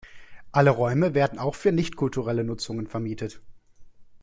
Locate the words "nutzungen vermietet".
2.43-3.39